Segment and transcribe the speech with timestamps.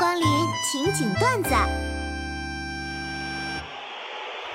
[0.00, 0.26] 光临
[0.62, 1.50] 情景段子。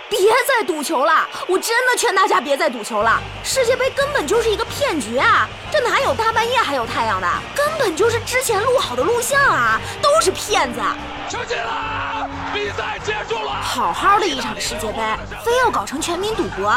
[0.10, 1.30] 别再赌球了！
[1.48, 3.22] 我真的劝大家别再赌球了。
[3.44, 5.48] 世界杯根本就是一个骗局啊！
[5.72, 7.28] 这哪有大半夜还有太阳的？
[7.54, 10.82] 根本就是之前录好的录像啊，都是骗子。
[11.30, 13.52] 球进了，比赛结束了。
[13.62, 15.00] 好好的一场世界杯，
[15.44, 16.74] 非要搞成全民赌博？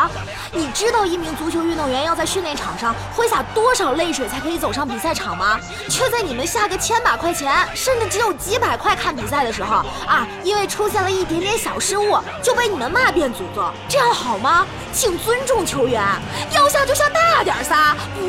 [0.52, 5.60] 你知道一名足球运动员要在训练场上挥洒多少泪水才可以走上比赛场吗？
[5.88, 14.66] 却在你们下个千把块钱，甚至只有几百块看比赛的时候啊，因为出现了一点点小失误，就被你们骂遍祖宗，这样好吗？
[14.92, 16.02] 请尊重球员，
[16.50, 17.57] 要下就下大点，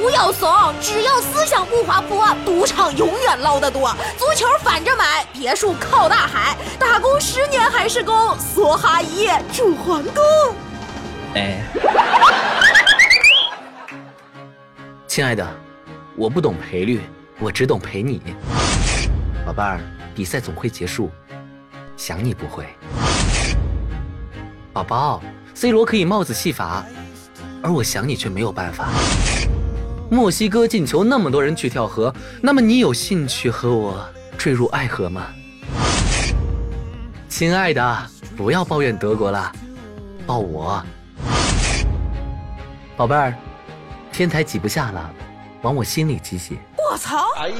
[0.10, 0.50] 不要怂，
[0.82, 3.96] 只要思想不滑坡，赌场永远捞得多。
[4.18, 6.10] 足球反着买，别墅靠。
[6.10, 10.24] 大海打工十年还是工，梭哈一夜住皇宫。
[11.36, 11.62] 哎，
[15.06, 15.48] 亲爱的，
[16.16, 17.02] 我不懂赔率，
[17.38, 18.20] 我只懂陪你。
[19.46, 19.80] 宝贝儿，
[20.16, 21.12] 比赛总会结束，
[21.96, 22.66] 想你不会。
[24.74, 25.22] 宝宝
[25.54, 26.84] ，C 罗可以帽子戏法，
[27.62, 28.88] 而我想你却没有办法。
[30.12, 34.04] 墨西哥进球，那么多人去跳河，那么你有兴趣和我
[34.38, 35.28] 坠入爱河吗？
[37.30, 39.52] 亲爱的，不要抱怨德国了，
[40.26, 40.84] 抱我，
[42.98, 43.36] 宝贝儿，
[44.12, 45.10] 天台挤不下了，
[45.62, 46.58] 往我心里挤挤。
[46.92, 47.28] 我操！
[47.38, 47.56] 哎呀，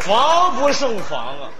[0.00, 1.50] 防不胜防啊！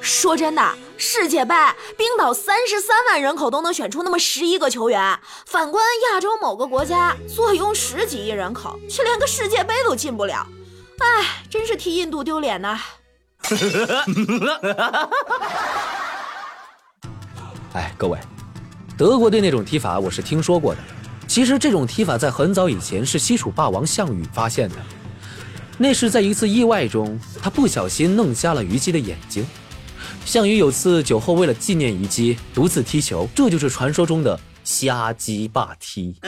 [0.00, 0.62] 说真的，
[0.96, 1.54] 世界杯，
[1.96, 5.18] 冰岛三十三万人口都能选出那么十一个球员，
[5.52, 10.46] 反观亚洲某个国家，坐拥十几亿人口，却连个世界杯都进不了，
[10.98, 12.80] 哎，真是替印度丢脸呐！
[17.74, 18.18] 哎，各位，
[18.96, 20.80] 德国队那种踢法我是听说过的。
[21.28, 24.76] 其实这种踢法在很早以前是西楚霸王项羽发现的。
[25.76, 29.46] 那是在一次意外中，他不小心弄瞎了虞姬的眼睛。
[30.24, 36.16] 项羽有次酒后为了纪念虞姬，独自踢球，这就是传说中的瞎鸡霸踢。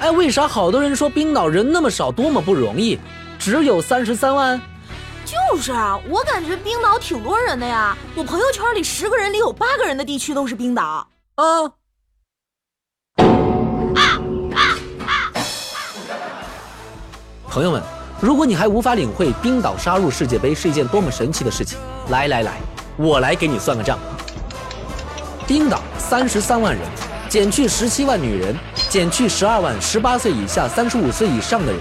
[0.00, 2.98] 哎，为啥好多人说冰岛人那么少，多么不容易？
[3.38, 4.60] 只有三十三万，
[5.24, 7.96] 就是啊，我感觉冰岛挺多人的呀。
[8.14, 11.08] 我朋友圈里十个人里有八个人的地区都是冰岛。
[11.36, 11.44] 啊！
[17.48, 17.82] 朋友们，
[18.20, 21.78] 如果你还无法领会冰岛杀入世界杯是一件多么神奇的事情，
[22.08, 22.58] 来来来，
[22.96, 23.98] 我来给你算个账。
[25.46, 26.82] 冰岛三十三万人，
[27.28, 28.56] 减去十七万女人，
[28.88, 31.80] 减去十二万十八岁以下、三十五岁以上的人。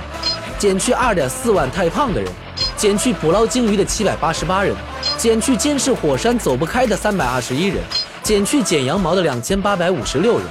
[0.59, 2.29] 减去二点四万太胖的人，
[2.77, 4.75] 减去捕捞鲸鱼的七百八十八人，
[5.17, 7.83] 减去监视火山走不开的三百二十一人，
[8.21, 10.47] 减去剪羊毛的两千八百五十六人，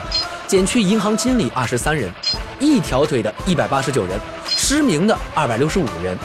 [0.46, 2.10] 减去银行经理二十三人，
[2.58, 6.16] 一条腿的一百八十九人，失明的二百六十五人，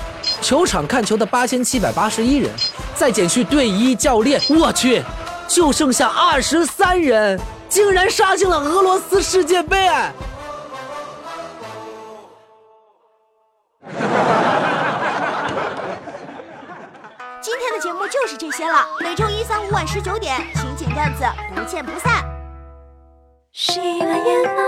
[0.41, 2.51] 球场看球的八千七百八十一人，
[2.95, 5.01] 再减去队医教练，我去，
[5.47, 9.87] 就剩下二十三人，竟然杀进了俄罗斯世界杯！
[17.41, 21.23] 今天的节目就是这些了，每周一、三、五晚十九点，情景段子
[21.55, 22.23] 不见不散。
[23.53, 24.66] 喜马拉雅。